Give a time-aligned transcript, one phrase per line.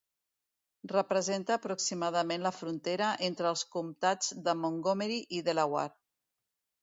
[0.91, 5.95] Representa aproximadament la frontera entre els comtats de Montgomery i Delaware.